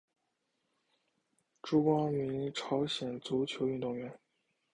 [1.61, 4.19] 朱光民朝鲜足球运动员。